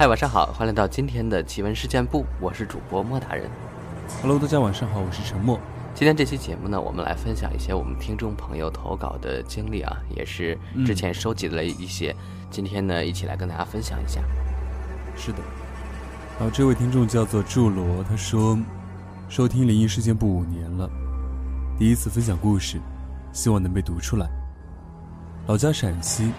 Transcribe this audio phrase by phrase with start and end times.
[0.00, 3.50] 嗨，晚上好，欢迎来到今天的奇闻事件部，我是主播莫大人。
[4.22, 5.58] Hello，大家晚上好，我是陈默。
[5.92, 10.56] 今天这期节目呢，我们来分享一些我们听众朋友投稿的经历啊，也是
[10.86, 12.14] 之前收集了一些，
[12.48, 14.20] 今天呢一起来跟大家分享一下。
[15.16, 15.38] 是的，
[16.38, 18.56] 好，这位听众叫做祝罗，他说
[19.28, 20.88] 收听灵异事件部五年了，
[21.76, 22.80] 第一次分享故事，
[23.32, 24.30] 希望能被读出来。
[25.48, 26.30] 老家陕西，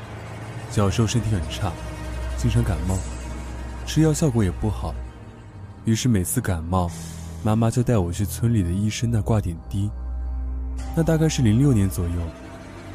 [0.72, 1.74] 小时候身体很差，
[2.38, 2.98] 经常感冒，
[3.90, 4.94] 吃药效果也不好，
[5.84, 6.92] 于是每次感冒，
[7.42, 9.90] 妈妈就带我去村里的医生那挂点滴。
[10.96, 12.12] 那大概是零六年左右，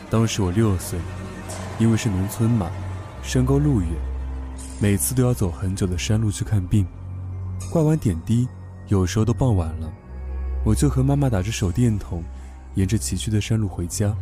[0.09, 0.97] 当时我六岁，
[1.81, 2.71] 因为是农村嘛，
[3.25, 3.89] 山高路远。
[4.81, 6.87] 每次都要走很久的山路去看病，
[7.73, 8.47] 挂完点滴，
[8.87, 9.93] 有时候都傍晚了，
[10.65, 12.23] 我就和妈妈打着手电筒，
[12.77, 14.15] 沿着崎岖的山路回家。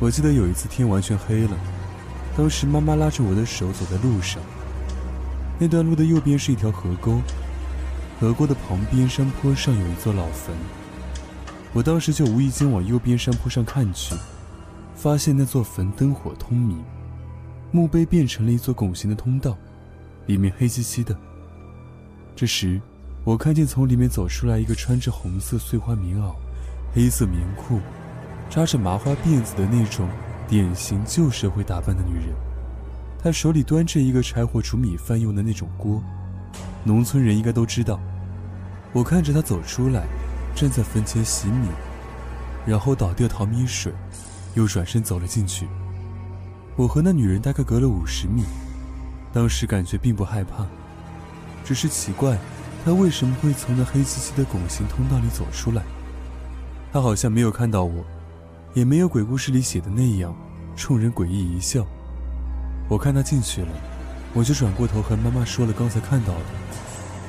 [0.00, 1.56] 我记得有一次天完全黑了，
[2.36, 4.42] 当时妈妈拉着我的手走在路上，
[5.58, 7.20] 那段路的右边是一条河沟，
[8.18, 10.54] 河沟的旁边山坡上有一座老坟。
[11.72, 14.14] 我当时就无意间往右边山坡上看去，
[14.94, 16.82] 发现那座坟灯火通明。
[17.70, 19.56] 墓碑变成了一座拱形的通道，
[20.26, 21.16] 里面黑漆漆的。
[22.36, 22.80] 这时，
[23.24, 26.34] 我看见从里面走出来一个穿着红色碎花棉袄、
[26.92, 27.80] 黑色棉裤、
[28.50, 30.08] 扎着麻花辫子的那种
[30.46, 32.34] 典型旧社会打扮的女人。
[33.22, 36.02] 他手里端着一个柴火煮米饭用的那种锅，
[36.82, 38.00] 农村人应该都知道。
[38.92, 40.04] 我看着他走出来，
[40.56, 41.68] 站在坟前洗米，
[42.66, 43.92] 然后倒掉淘米水，
[44.54, 45.68] 又转身走了进去。
[46.74, 48.42] 我和那女人大概隔了五十米，
[49.32, 50.66] 当时感觉并不害怕，
[51.64, 52.36] 只是奇怪，
[52.84, 55.84] 她为什么会从那黑漆漆的拱形通道里走出来？
[56.92, 58.04] 她好像没有看到我，
[58.74, 60.34] 也没有鬼故事里写的那样，
[60.74, 61.86] 冲人诡异一笑。
[62.92, 63.68] 我看她进去了，
[64.34, 66.44] 我就转过头和妈妈说了刚才看到的，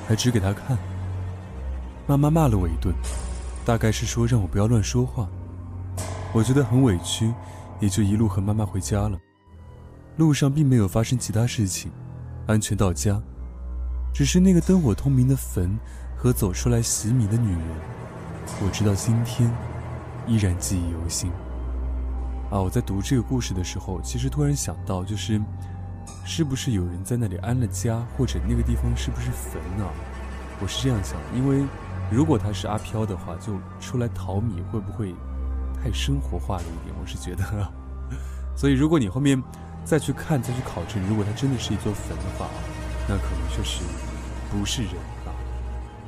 [0.05, 0.77] 还指给她看。
[2.05, 2.93] 妈妈骂了我一顿，
[3.63, 5.25] 大概是说让我不要乱说话。
[6.33, 7.33] 我觉得很委屈，
[7.79, 9.17] 也就一路和妈妈回家了。
[10.17, 11.89] 路上并没有发生其他事情，
[12.45, 13.21] 安全到家。
[14.13, 15.79] 只是那个灯火通明的坟
[16.17, 17.67] 和走出来洗米的女人，
[18.61, 19.49] 我直到今天
[20.27, 21.31] 依然记忆犹新。
[22.53, 25.41] 啊，我在读这个故事的时候，其实突然想到，就是
[26.23, 29.89] 是不是有人在那里安了家，或者那个地方是不是坟啊？
[30.61, 31.65] 我是这样想，因为
[32.11, 35.15] 如果他是阿飘的话，就出来淘米会不会
[35.81, 36.95] 太生活化了一点？
[37.01, 37.43] 我是觉得，
[38.55, 39.41] 所以如果你后面。
[39.85, 42.47] 再去看，再去考证，如果它真的是一座坟的话，
[43.05, 43.81] 那可能确实
[44.49, 44.93] 不是人
[45.25, 45.35] 啊。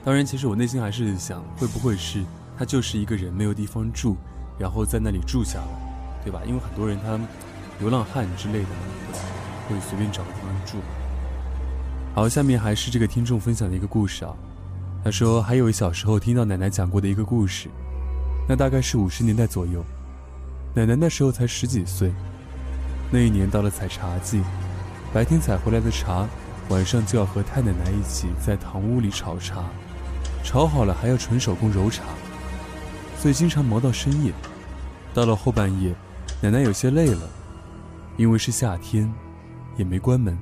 [0.01, 2.23] 当然，其实我内心还是想，会不会是
[2.57, 4.15] 他就是一个人没有地方住，
[4.57, 5.67] 然后在那里住下了，
[6.25, 6.41] 对吧？
[6.45, 7.19] 因为很多人他
[7.79, 8.69] 流浪汉之类的，
[9.69, 10.77] 会随便找个地方住。
[12.15, 14.33] 好，下面还是这个听众分享的一个故事啊。
[15.03, 17.69] 他说，还有小时候听到奶奶讲过的一个故事，
[18.49, 19.85] 那大概是五十年代左右，
[20.73, 22.11] 奶奶那时候才十几岁。
[23.11, 24.41] 那一年到了采茶季，
[25.13, 26.27] 白天采回来的茶，
[26.69, 29.63] 晚上就要和太奶奶一起在堂屋里炒茶，
[30.43, 32.03] 炒好了还要纯手工揉茶，
[33.19, 34.33] 所以经常忙到深夜。
[35.13, 35.93] 到了后半夜，
[36.45, 37.27] 奶奶有些累了，
[38.17, 39.11] 因为是夏天，
[39.77, 40.37] 也没关门，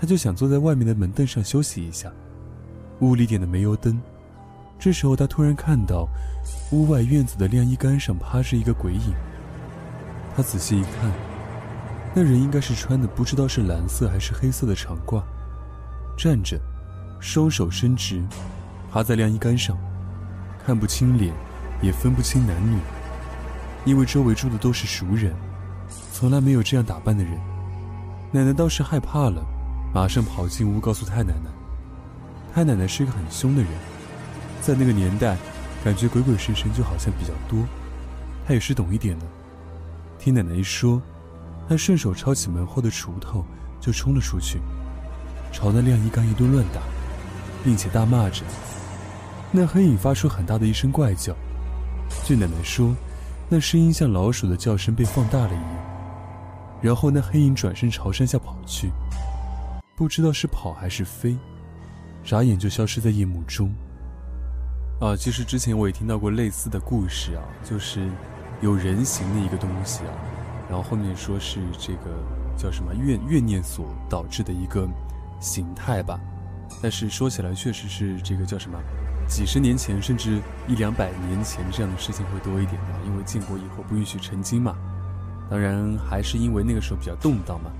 [0.00, 2.12] 她就想坐在外面的门凳上休息一下。
[3.00, 4.00] 屋里点的煤油灯，
[4.78, 6.06] 这时候她突然看到，
[6.70, 9.12] 屋外院子的晾衣杆上趴着一个鬼影。
[10.36, 11.10] 她仔细一看。
[12.14, 15.20] 那人应该是穿的不知道是蓝色还是黑色的长褂，
[16.16, 16.56] 站着，
[17.18, 18.22] 双手伸直，
[18.92, 19.76] 趴在晾衣杆上，
[20.64, 21.34] 看不清脸，
[21.82, 22.78] 也分不清男女，
[23.86, 25.34] 因为周围住的都是熟人，
[26.12, 27.32] 从来没有这样打扮的人。
[28.32, 29.42] 奶奶倒是害怕了，
[29.94, 31.50] 马上跑进屋告诉太奶奶。
[32.52, 33.70] 太奶奶是一个很凶的人，
[34.60, 35.36] 在那个年代，
[35.82, 37.64] 感觉鬼鬼神神就好像比较多，
[38.46, 39.26] 她也是懂一点的。
[40.18, 41.00] 听奶奶一说。
[41.68, 43.44] 她顺手抄起门后的锄头，
[43.80, 44.60] 就冲了出去，
[45.52, 46.80] 朝那晾衣杆一顿乱打，
[47.64, 48.44] 并且大骂着。
[49.50, 51.34] 那黑影发出很大的一声怪叫，
[52.24, 52.94] 据奶奶说，
[53.48, 55.86] 那声音像老鼠的叫声被放大了一样。
[56.82, 58.90] 然后那黑影转身朝山下跑去，
[59.96, 61.36] 不知道是跑还是飞，
[62.24, 63.72] 眨眼就消失在夜幕中。
[65.00, 68.08] 啊，其实之前我也听到过类似的故事啊，就是
[68.60, 70.12] 有人形的一个东西啊。
[70.68, 72.10] 然后后面说是这个
[72.56, 74.88] 叫什么怨怨念所导致的一个
[75.40, 76.18] 形态吧，
[76.82, 78.76] 但是说起来确实是这个叫什么
[79.28, 84.74] 几十年前甚至一两百年前这样的事情会多一点啊，因为建国以后不允许成精嘛，
[85.50, 87.70] 当然还是因为那个时候比较动荡嘛，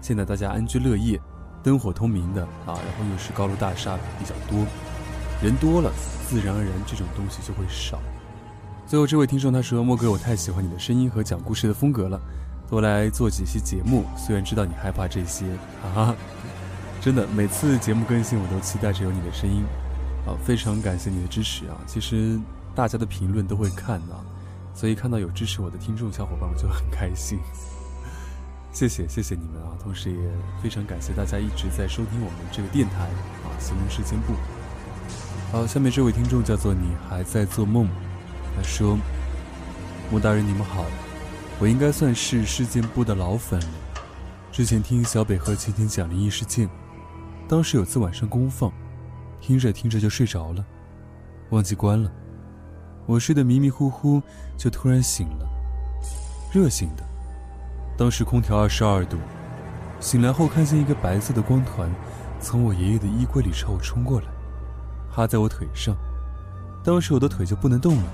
[0.00, 1.20] 现在大家安居乐业，
[1.62, 4.64] 灯火通明的啊，然后又是高楼大厦比较多，
[5.42, 5.92] 人多了，
[6.28, 7.98] 自然而然这种东西就会少。
[8.86, 12.20] 最后这位听众他说：“莫哥，我太喜欢你的声音和讲故事的风格了，
[12.68, 14.04] 多来做几期节目。
[14.16, 15.46] 虽然知道你害怕这些，
[15.82, 16.14] 哈哈，
[17.00, 19.64] 真的每次节目更新我都期待着有你的声音。
[20.26, 21.76] 啊，非常感谢你的支持啊！
[21.86, 22.40] 其实
[22.74, 24.24] 大家的评论都会看啊，
[24.74, 27.38] 所以看到有支持我的听众小伙伴，我就很开心。
[28.72, 29.76] ”谢谢谢谢你们啊！
[29.80, 30.18] 同时也
[30.62, 33.04] 非常感谢大家一直在收听我们这个电台
[33.44, 34.32] 啊，新闻事件部。
[35.52, 37.88] 好，下面这位听众叫做你还在做梦，
[38.56, 38.98] 他说
[40.10, 40.84] ：“穆大人你们好，
[41.60, 43.66] 我应该算是事件部的老粉了。
[44.50, 46.68] 之前听小北和晴晴讲灵异事件，
[47.46, 48.72] 当时有次晚上公放，
[49.46, 50.64] 听着听着就睡着了，
[51.50, 52.10] 忘记关了。
[53.04, 54.22] 我睡得迷迷糊糊，
[54.56, 55.46] 就突然醒了，
[56.50, 57.04] 热醒的。”
[57.94, 59.18] 当时空调二十二度，
[60.00, 61.90] 醒来后看见一个白色的光团
[62.40, 64.28] 从我爷爷的衣柜里朝我冲过来，
[65.12, 65.94] 趴在我腿上。
[66.82, 68.12] 当时我的腿就不能动了。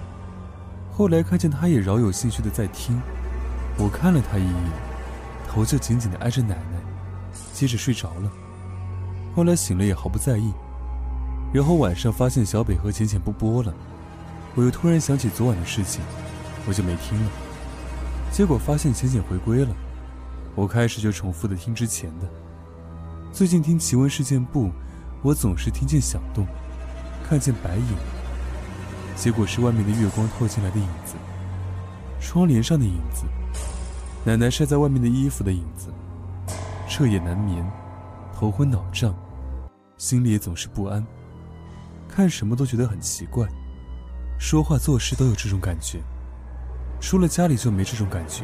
[0.91, 3.01] 后来看见他也饶有兴趣的在听，
[3.79, 4.73] 我看了他一眼，
[5.49, 6.81] 头就紧紧的挨着奶奶，
[7.53, 8.29] 接着睡着了。
[9.33, 10.53] 后来醒了也毫不在意。
[11.53, 13.75] 然后晚上发现小北和浅浅不播了，
[14.55, 16.01] 我又突然想起昨晚的事情，
[16.67, 17.31] 我就没听了。
[18.31, 19.75] 结果发现浅浅回归了，
[20.55, 22.29] 我开始就重复的听之前的。
[23.33, 24.71] 最近听奇闻事件部，
[25.23, 26.47] 我总是听见响动，
[27.29, 27.97] 看见白影。
[29.17, 31.15] 结果是外面的月光透进来的影子，
[32.21, 33.25] 窗帘上的影子，
[34.25, 35.89] 奶奶晒在外面的衣服的影子。
[36.89, 37.69] 彻夜难眠，
[38.35, 39.15] 头昏脑胀，
[39.99, 41.05] 心里也总是不安。
[42.21, 43.49] 看什么都觉得很奇怪，
[44.39, 46.03] 说话做事都有这种感觉。
[47.01, 48.43] 除了家里就没这种感觉。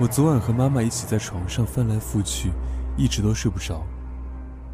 [0.00, 2.50] 我昨晚和妈妈一起在床上翻来覆去，
[2.96, 3.86] 一直都睡不着。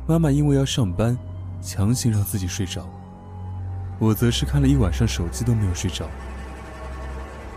[0.09, 1.19] 妈妈因为要上班，
[1.61, 2.89] 强行让自己睡着。
[3.99, 6.09] 我则是看了一晚上手机都没有睡着。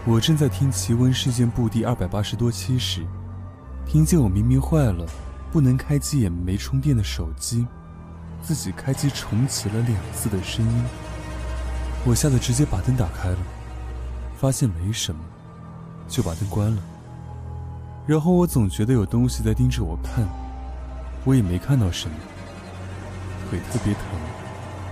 [0.06, 3.06] 我正在听奇闻事件部第二百八十多期时，
[3.86, 5.06] 听见我明明坏了，
[5.50, 7.66] 不能开机也没充电的手机，
[8.41, 10.83] 自己开机重启了两次的声音。
[12.06, 13.38] 我吓得直接把灯打开了。
[14.38, 15.21] 发现没什么，
[16.07, 16.81] 就把灯关了。
[18.07, 20.25] 然后我总觉得有东西在盯着我看，
[21.25, 22.15] 我也没看到什么。
[23.50, 24.03] 腿特别疼，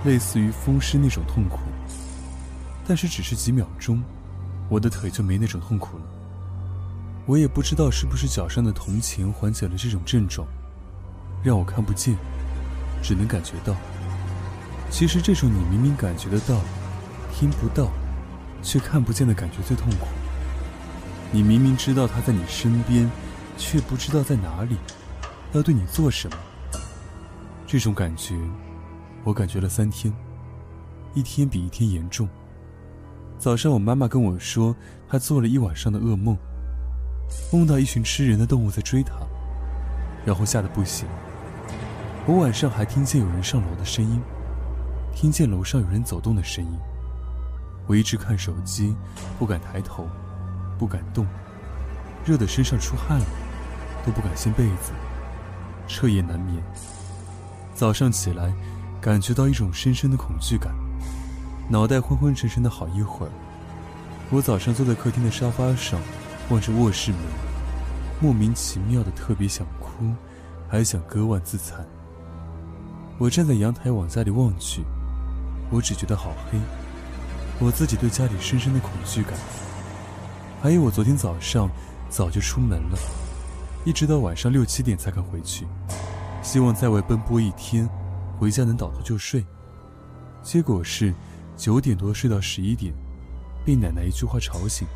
[0.04, 1.60] 类似于风湿那种痛苦。
[2.86, 4.02] 但是只是几秒钟，
[4.68, 6.04] 我的腿就没那种痛苦了。
[7.24, 10.46] 我也不知道是不是脚上的铜钱缓解了这种症状，
[11.42, 12.16] 让我看不见，
[13.02, 13.74] 只能感觉到。
[14.90, 16.60] 其实这种你明明感觉得到，
[17.32, 17.88] 听不到。
[18.60, 20.08] 却看不见的感觉最痛苦。
[21.30, 23.08] 你明明知道他在你身边，
[23.56, 24.76] 却不知道在哪里，
[25.52, 26.36] 要对你做什么。
[27.64, 28.34] 这种感觉，
[29.22, 30.12] 我感觉了三天，
[31.14, 32.28] 一天比一天严重。
[33.38, 34.74] 早上我妈妈跟我说，
[35.08, 36.36] 她做了一晚上的噩梦，
[37.52, 39.14] 梦到一群吃人的动物在追她，
[40.26, 41.06] 然后吓得不行。
[42.28, 44.20] 我晚上还听见有人上楼的声音，
[45.14, 46.70] 听见楼上有人走动的声音。
[47.86, 48.94] 我一直看手机，
[49.38, 50.06] 不敢抬头，
[50.78, 51.26] 不敢动，
[52.26, 53.24] 热得身上出汗了，
[54.04, 54.92] 都不敢掀被子，
[55.86, 56.62] 彻夜难眠。
[57.72, 58.52] 早上起来，
[59.00, 60.74] 感觉到一种深深的恐惧感，
[61.66, 63.32] 脑袋昏昏沉沉的好一会儿。
[64.28, 65.98] 我早上坐在客厅的沙发上，
[66.50, 67.20] 望着卧室门，
[68.20, 70.12] 莫名其妙的特别想哭，
[70.68, 71.86] 还想割腕自残。
[73.18, 74.84] 我站在阳台往家里望去，
[75.70, 76.58] 我只觉得好黑。
[77.58, 79.32] 我自己对家里深深的恐惧感，
[80.62, 81.68] 还有我昨天早上
[82.08, 82.98] 早就出门了，
[83.84, 85.66] 一直到晚上六七点才敢回去，
[86.44, 87.88] 希望在外奔波一天，
[88.38, 89.44] 回家能倒头就睡。
[90.40, 91.12] 结果是
[91.56, 92.94] 九点多睡到十一点，
[93.66, 94.86] 被奶奶一句话吵醒，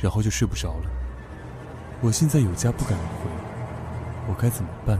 [0.00, 0.90] 然后就睡不着了。
[2.00, 3.28] 我现在有家不敢回，
[4.28, 4.96] 我该怎么办？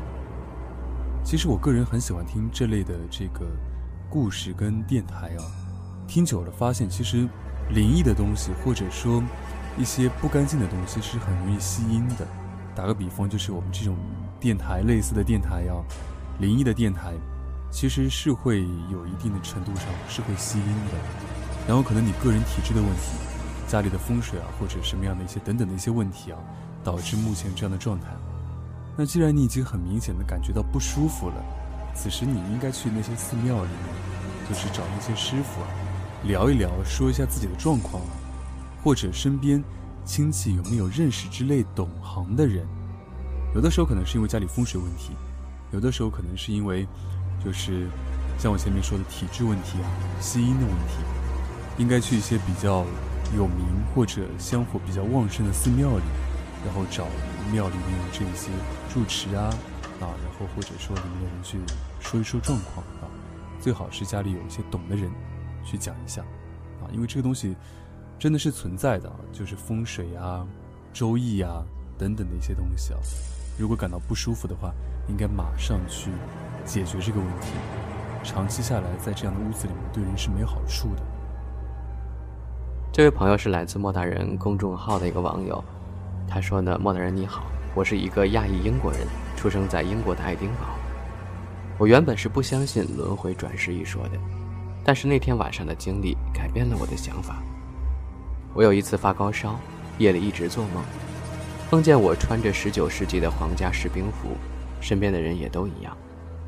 [1.24, 3.46] 其实我个人很喜欢听这类的这个
[4.08, 5.44] 故事跟电台啊。
[6.06, 7.28] 听久了，发现其实
[7.68, 9.22] 灵异的东西，或者说
[9.76, 12.26] 一些不干净的东西，是很容易吸音的。
[12.74, 13.94] 打个比方，就是我们这种
[14.40, 15.84] 电台类似的电台啊，
[16.40, 17.12] 灵异的电台，
[17.70, 20.98] 其实是会有一定的程度上是会吸音的。
[21.66, 23.12] 然后可能你个人体质的问题，
[23.66, 26.38] 家里的风水啊，或者什么样的一些等等的一些问题啊，
[26.82, 28.08] 导致目前这样的状态。
[29.00, 31.36] 那既然你已经很明显的感觉到不舒服了，
[31.94, 35.68] 此时你应该去那些寺庙里面，就是找那些师傅啊。
[36.24, 38.02] 聊一聊，说一下自己的状况，
[38.82, 39.62] 或者身边
[40.04, 42.66] 亲戚有没有认识之类懂行的人。
[43.54, 45.12] 有的时候可能是因为家里风水问题，
[45.70, 46.84] 有的时候可能是因为，
[47.44, 47.86] 就是
[48.36, 49.86] 像我前面说的体质问题啊、
[50.20, 50.94] 吸阴的问题，
[51.78, 52.84] 应该去一些比较
[53.36, 53.64] 有名
[53.94, 56.04] 或者香火比较旺盛的寺庙里，
[56.66, 57.04] 然后找
[57.52, 58.50] 庙里面这些
[58.92, 59.44] 住持啊
[60.00, 61.58] 啊，然后或者说里面的人去
[62.00, 63.08] 说一说状况啊，
[63.60, 65.10] 最好是家里有一些懂的人
[65.64, 66.22] 去讲一下
[66.80, 67.56] 啊，因为这个东西
[68.18, 70.46] 真的是存在的，就是风水啊、
[70.92, 71.62] 周易啊
[71.96, 73.00] 等等的一些东西啊。
[73.58, 74.72] 如果感到不舒服的话，
[75.08, 76.10] 应该马上去
[76.64, 77.52] 解决这个问题。
[78.24, 81.02] 长期下来，在这样的屋子里面，对人是没好处的。
[82.92, 85.62] 这位朋友是来自莫大人公众号的一个网友，
[86.30, 87.44] 他说呢：“莫大人你好，
[87.74, 89.00] 我是一个亚裔英国人，
[89.34, 90.76] 出生在英国的爱丁堡。
[91.78, 94.18] 我原本是不相信轮回转世一说的，
[94.84, 97.42] 但是那天晚上的经历改变了我的想法。
[98.52, 99.58] 我有一次发高烧，
[99.96, 100.82] 夜里一直做梦。”
[101.70, 104.30] 梦见我穿着十九世纪的皇家士兵服，
[104.80, 105.96] 身边的人也都一样，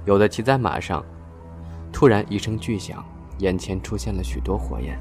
[0.05, 1.05] 有的骑在马上。
[1.93, 3.05] 突然一声巨响，
[3.39, 4.99] 眼前出现了许多火焰，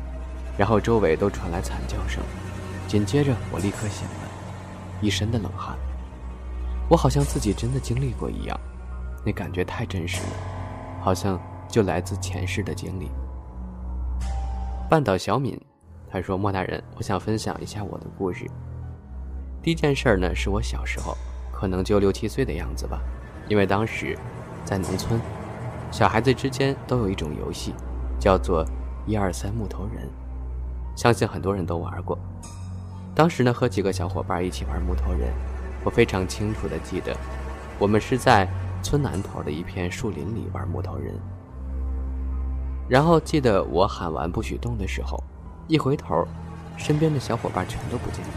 [0.57, 2.21] 然后周围都传来惨叫声。
[2.87, 4.18] 紧接着我立刻醒了，
[5.01, 5.77] 一身的冷汗。
[6.89, 8.59] 我好像自己真的经历过一样，
[9.25, 10.33] 那感觉太真实了，
[11.01, 13.09] 好像就来自前世的经历。
[14.89, 15.59] 半岛小敏，
[16.09, 18.49] 他说：“莫大人，我想分享一下我的故事。”
[19.61, 21.15] 第一件事儿呢，是我小时候，
[21.51, 22.99] 可能就六七岁的样子吧，
[23.47, 24.17] 因为当时
[24.65, 25.21] 在农村，
[25.91, 27.75] 小孩子之间都有一种游戏，
[28.19, 28.65] 叫做
[29.05, 30.09] “一二三木头人”，
[30.97, 32.17] 相信很多人都玩过。
[33.19, 35.33] 当时呢，和几个小伙伴一起玩木头人，
[35.83, 37.13] 我非常清楚的记得，
[37.77, 38.47] 我们是在
[38.81, 41.13] 村南头的一片树林里玩木头人。
[42.87, 45.21] 然后记得我喊完不许动的时候，
[45.67, 46.25] 一回头，
[46.77, 48.31] 身边的小伙伴全都不见了。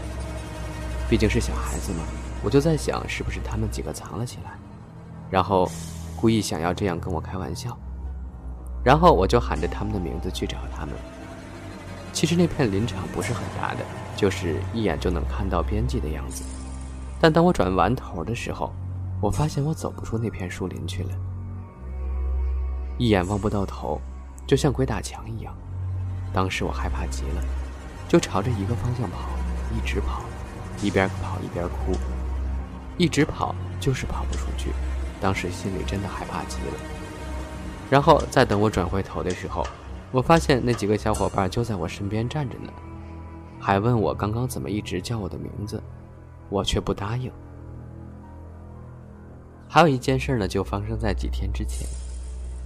[1.09, 1.99] 毕竟是小孩子嘛，
[2.43, 4.51] 我就在想是不是他们几个藏了起来，
[5.29, 5.65] 然后
[6.19, 7.73] 故意想要这样跟我开玩笑，
[8.83, 10.93] 然后我就喊着他们的名字去找他们。
[12.13, 13.79] 其实那片林场不是很大的，
[14.15, 16.45] 就是一眼就能看到边际的样子。
[17.19, 18.71] 但当我转完头的时候，
[19.19, 21.09] 我发现我走不出那片树林去了，
[22.97, 23.99] 一眼望不到头，
[24.47, 25.53] 就像鬼打墙一样。
[26.31, 27.43] 当时我害怕极了，
[28.07, 29.29] 就朝着一个方向跑，
[29.75, 30.21] 一直跑。
[30.81, 31.93] 一边跑一边哭，
[32.97, 34.71] 一直跑就是跑不出去。
[35.21, 36.73] 当时心里真的害怕极了。
[37.89, 39.65] 然后再等我转回头的时候，
[40.13, 42.71] 我发现那几个小伙伴就在我身边站着呢，
[43.59, 45.81] 还问我刚刚怎么一直叫我的名字，
[46.49, 47.31] 我却不答应。
[49.67, 51.87] 还有一件事呢，就发生在几天之前，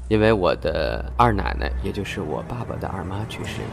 [0.10, 3.68] 因为我的二奶奶，也就是我爸爸的二妈去世了。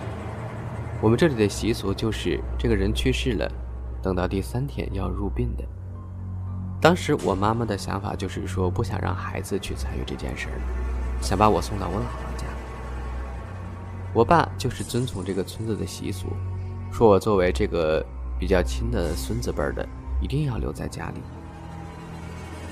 [1.03, 3.51] 我们这里的习俗就是这个人去世了。
[4.01, 5.65] 等到第三天要入殡的，
[6.81, 10.61] 当时我妈妈的想法就是说不想让孩子去参与这件事儿，
[11.21, 12.47] 想把我送到我姥姥家。
[14.15, 16.29] 我爸就是遵从这个村子的习俗，
[16.93, 18.05] 说我作为这个
[18.39, 19.85] 比较亲的孙子辈的，
[20.23, 21.21] 一定要留在家里。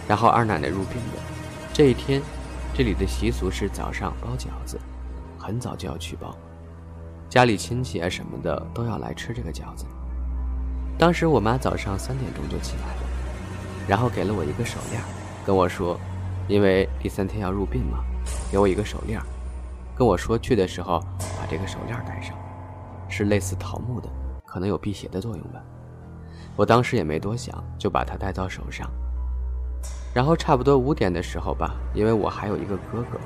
[0.06, 1.18] 然后二奶奶入殡的
[1.72, 2.22] 这一天，
[2.72, 4.78] 这里的习俗是早上包饺子，
[5.36, 6.32] 很早就要去包，
[7.28, 9.84] 家里亲戚啊什么的都要来吃这个饺子。
[10.96, 13.02] 当时我妈早上三点钟就起来了，
[13.88, 15.02] 然后给了我一个手链，
[15.44, 15.98] 跟我说，
[16.46, 17.98] 因为第三天要入殡嘛，
[18.52, 19.20] 给我一个手链，
[19.96, 21.02] 跟我说去的时候
[21.52, 22.34] 这个手链戴上，
[23.10, 24.08] 是类似桃木的，
[24.46, 25.62] 可能有辟邪的作用吧。
[26.56, 28.90] 我当时也没多想，就把它戴到手上。
[30.14, 33.18] 然后差不多五点的时候吧，因为我还有一个哥哥，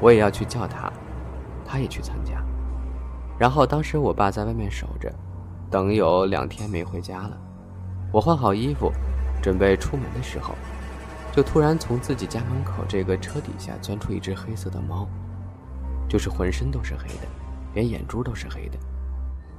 [0.00, 0.90] 我也要去叫他，
[1.66, 2.42] 他也去参加。
[3.38, 5.12] 然后当时我爸在外面守着。
[5.70, 7.38] 等有两天没回家了，
[8.10, 8.90] 我换好衣服，
[9.42, 10.54] 准备出门的时候，
[11.30, 15.06] 就突然从自己家门口这个车底下钻出一只黑色的猫，
[16.10, 17.28] 就是浑身都是黑的，
[17.72, 18.78] 连眼珠都是黑的。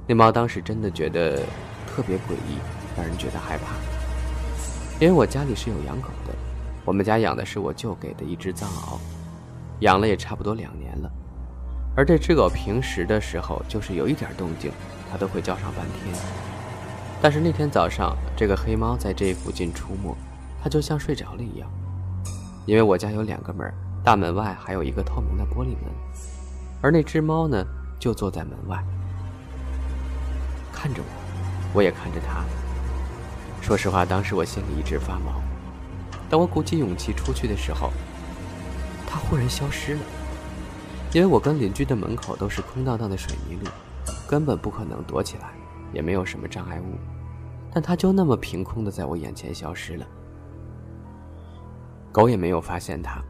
[0.06, 1.42] 那猫当时真的觉得
[1.86, 2.58] 特别诡异，
[2.96, 3.74] 让人觉得害怕。
[5.00, 6.34] 因为我家里是有养狗的，
[6.84, 8.98] 我们家养的是我舅给的一只藏獒，
[9.80, 11.10] 养了也差不多两年了。
[11.96, 14.70] 而这只狗平时的时候，就是有一点动静。
[15.10, 16.16] 它都会叫上半天，
[17.20, 20.16] 但是那天早上，这个黑猫在这附近出没，
[20.62, 21.70] 它就像睡着了一样。
[22.64, 23.70] 因为我家有两个门，
[24.02, 25.92] 大门外还有一个透明的玻璃门，
[26.82, 27.64] 而那只猫呢，
[27.98, 28.84] 就坐在门外，
[30.72, 31.06] 看着我，
[31.74, 32.44] 我也看着它。
[33.62, 35.40] 说实话，当时我心里一直发毛。
[36.28, 37.92] 当我鼓起勇气出去的时候，
[39.06, 40.00] 它忽然消失了。
[41.12, 43.70] 因为我跟邻居的门口都是空荡荡的水泥路。
[44.26, 45.50] 根本不可能躲起来，
[45.92, 46.96] 也没有什么障碍物，
[47.70, 50.06] 但它就那么凭空的在我眼前消失了。
[52.10, 53.22] 狗也没有发现它。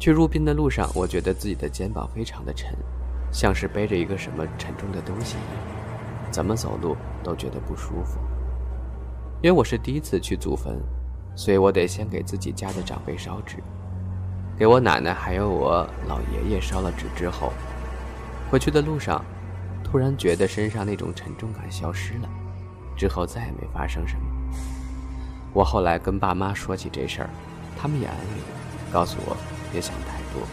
[0.00, 2.74] 去入殡的路上，我觉得自己的肩膀非常的沉，
[3.30, 5.36] 像是背着一个什么沉重的东西，
[6.30, 8.18] 怎么走路都觉得不舒服。
[9.42, 10.80] 因为我是第一次去祖坟，
[11.36, 13.58] 所以我得先给自己家的长辈烧纸，
[14.56, 17.52] 给我奶奶还有我老爷爷烧了纸之后，
[18.50, 19.22] 回去的路上，
[19.84, 22.28] 突然觉得身上那种沉重感消失了，
[22.96, 24.22] 之后再也没发生什么。
[25.52, 27.30] 我后来跟爸妈说起这事儿，
[27.76, 28.22] 他们也安慰
[28.88, 29.36] 我，告诉我。
[29.72, 30.46] 别想太多，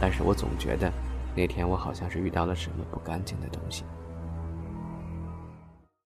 [0.00, 0.92] 但是我总觉得
[1.34, 3.84] 那天我好像是遇到了什么不干净的东西。